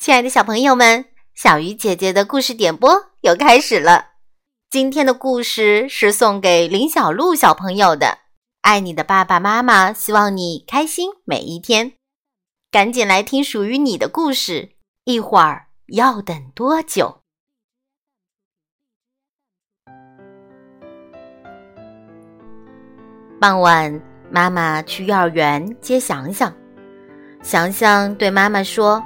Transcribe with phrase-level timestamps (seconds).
[0.00, 4.12] 亲爱的小朋友们，小鱼姐姐的故事点播又开始了。
[4.70, 8.16] 今天的故事是送给林小璐小朋友的。
[8.62, 11.92] 爱你的爸爸妈妈，希望你开心每一天。
[12.70, 14.70] 赶紧来听属于你的故事。
[15.04, 17.20] 一会儿要等多久？
[23.38, 26.50] 傍晚，妈妈去幼儿园接翔翔。
[27.42, 29.04] 翔翔对妈妈说。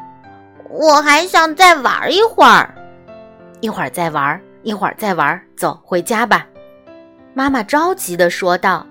[0.77, 2.75] 我还想再玩一会儿，
[3.61, 6.45] 一会儿再玩，一会儿再玩，走回家吧。
[7.33, 8.85] 妈妈着急的说道。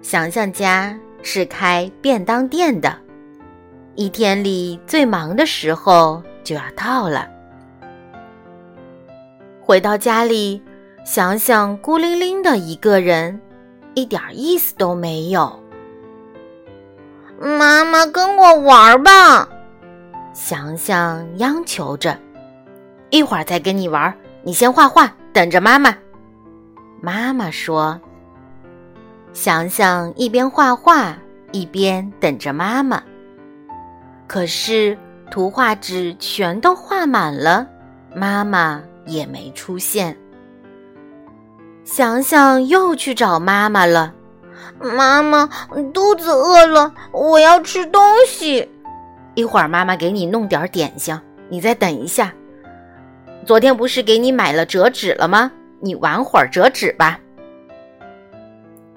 [0.00, 2.96] 想想家是开便当店的，
[3.94, 7.28] 一天里最忙的时候就要到了。
[9.60, 10.62] 回到家里，
[11.04, 13.38] 想想孤零零的一个人，
[13.92, 15.62] 一点意思都没有。
[17.38, 19.46] 妈妈跟我玩吧。
[20.34, 22.18] 想想央求着
[23.10, 25.96] ：“一会儿再跟你玩，你先画画，等着妈妈。”
[27.00, 27.98] 妈妈说
[29.32, 31.16] ：“想想一边画画
[31.52, 33.00] 一边等着妈妈。”
[34.26, 34.98] 可是
[35.30, 37.64] 图画纸全都画满了，
[38.12, 40.16] 妈妈也没出现。
[41.84, 44.12] 想想又去找妈妈了
[44.82, 45.48] ：“妈妈，
[45.92, 48.68] 肚子饿了，我要吃东西。”
[49.34, 51.14] 一会儿妈妈给你弄点点心，
[51.48, 52.32] 你再等一下。
[53.44, 55.50] 昨天不是给你买了折纸了吗？
[55.80, 57.18] 你玩会儿折纸吧。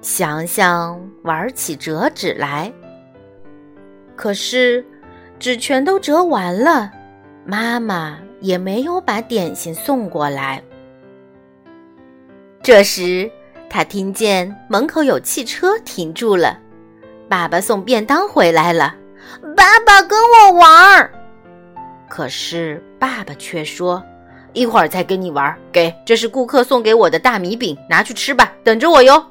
[0.02, 2.72] 想想玩起折纸来，
[4.16, 4.86] 可是
[5.38, 6.92] 纸全都折完了，
[7.44, 10.64] 妈妈也没有把点心送过来。
[12.62, 13.30] 这时，
[13.70, 16.58] 他听见门口有汽车停住了，
[17.28, 18.96] 爸爸送便当回来了。
[19.56, 21.12] 爸爸跟我玩儿，
[22.10, 24.04] 可是爸爸却说
[24.54, 29.24] ：“一会儿再跟你玩。”给，这是顾客送给我的大米饼，拿去吃吧，等着我哟。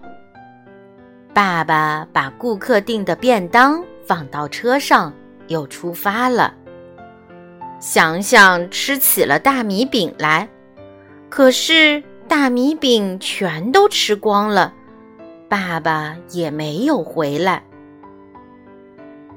[1.35, 5.13] 爸爸把顾客订的便当放到车上，
[5.49, 6.55] 又出发了。
[7.79, 10.49] 想想吃起了大米饼来，
[11.29, 14.73] 可是大米饼全都吃光了，
[15.49, 17.63] 爸爸也没有回来。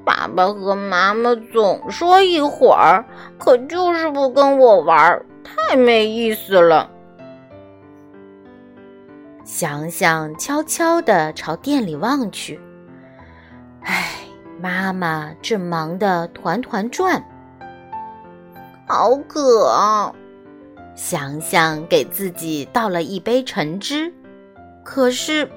[0.10, 3.06] 爸爸和妈妈总说一会儿，
[3.38, 6.90] 可就是不跟我玩，太没意思了。
[9.44, 12.60] 想想悄悄地朝店里望去，
[13.84, 14.16] 唉，
[14.60, 17.24] 妈妈正忙得团团转，
[18.88, 20.12] 好渴啊。
[20.96, 24.12] 想想给自己倒了一杯橙汁，
[24.84, 25.48] 可是，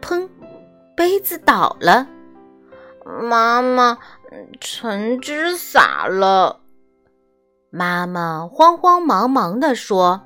[0.00, 0.28] 砰，
[0.94, 2.06] 杯子倒了。
[3.06, 3.98] 妈妈，
[4.60, 6.60] 橙汁洒了。
[7.70, 10.22] 妈妈慌慌忙忙地说：“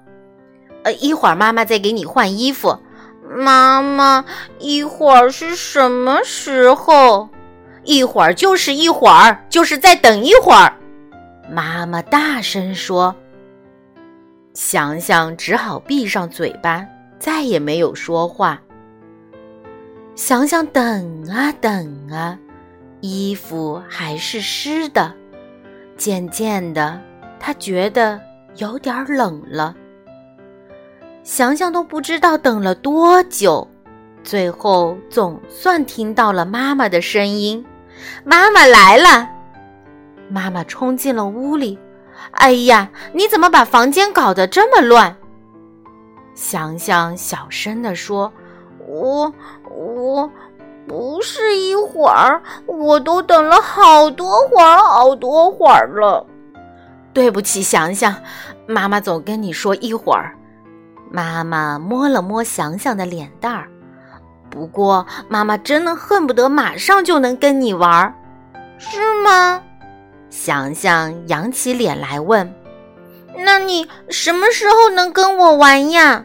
[0.85, 2.79] 呃，一会儿妈妈再给你换衣服。”
[3.37, 4.25] 妈妈，
[4.59, 7.29] 一会儿是什么时候？
[7.85, 10.73] 一会儿就是一会儿，就是再等一会儿。
[11.51, 13.15] 妈妈大声说。
[14.55, 16.85] 想想只好闭上嘴巴，
[17.19, 18.61] 再也没有说话。
[20.17, 22.39] 想想等啊等啊。
[23.01, 25.15] 衣服还是湿的，
[25.97, 27.01] 渐渐的，
[27.39, 28.21] 他觉得
[28.57, 29.75] 有点冷了。
[31.23, 33.67] 想想都不知道等了多久，
[34.23, 37.65] 最后总算听到了妈妈的声音
[38.25, 39.29] ：“妈妈来了！”
[40.29, 41.79] 妈妈冲进了屋里。
[42.33, 45.17] “哎呀，你怎么把房间搞得这么乱？”
[46.35, 48.33] 想想小声地说
[48.87, 49.33] ：“我，
[49.71, 50.31] 我。”
[50.91, 56.27] 不是一会儿，我都等了好多会儿，好多会儿了。
[57.13, 58.13] 对不起，想想，
[58.67, 60.35] 妈妈总跟你说一会儿。
[61.09, 63.69] 妈妈摸了摸想想的脸蛋儿，
[64.51, 68.13] 不过妈妈真的恨不得马上就能跟你玩，
[68.77, 69.63] 是吗？
[70.29, 72.53] 想想扬起脸来问
[73.39, 76.25] ：“那你什么时候能跟我玩呀？”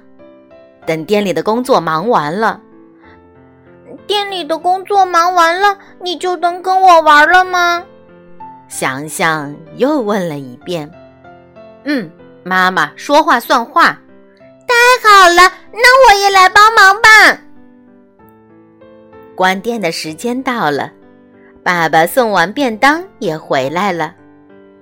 [0.87, 2.59] 等店里的工作忙完了。
[4.07, 7.83] 店里的工作忙完了，你就能跟我玩了吗？
[8.67, 10.89] 想想又问了一遍。
[11.83, 12.09] 嗯，
[12.43, 13.97] 妈妈说话算话。
[14.67, 14.73] 太
[15.07, 17.39] 好了，那我也来帮忙吧。
[19.35, 20.91] 关店的时间到了，
[21.63, 24.13] 爸爸送完便当也回来了。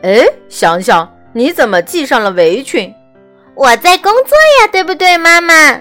[0.01, 2.93] 哎，想想你怎么系上了围裙？
[3.55, 5.79] 我在工作呀，对不对，妈妈？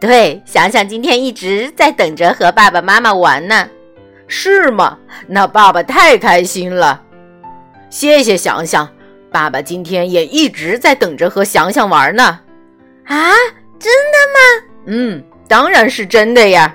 [0.00, 3.68] 对，想想今天一直在等着和爸爸妈妈玩呢，
[4.28, 4.96] 是吗？
[5.26, 7.02] 那爸爸太开心了。
[7.90, 8.88] 谢谢想想，
[9.32, 12.40] 爸爸今天也一直在等着和翔翔玩呢。
[13.06, 13.32] 啊，
[13.78, 14.68] 真的吗？
[14.86, 16.74] 嗯，当然是真的呀。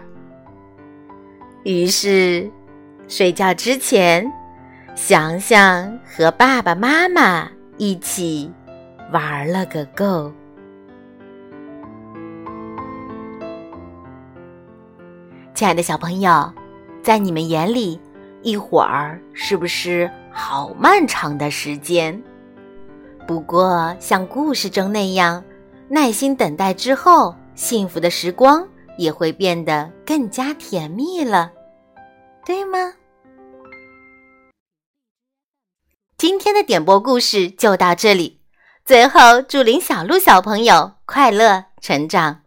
[1.64, 2.50] 于是，
[3.08, 4.30] 睡觉之前，
[4.96, 7.48] 想想和爸爸妈妈
[7.78, 8.52] 一起
[9.12, 10.30] 玩了个够。
[15.64, 16.54] 亲爱的小朋友，
[17.02, 17.98] 在你们眼里，
[18.42, 22.22] 一会儿是不是好漫长的时间？
[23.26, 25.42] 不过，像故事中那样，
[25.88, 28.68] 耐心等待之后，幸福的时光
[28.98, 31.50] 也会变得更加甜蜜了，
[32.46, 32.96] 对吗？
[36.18, 38.42] 今天的点播故事就到这里。
[38.84, 42.43] 最后，祝林小鹿小朋友快乐成长。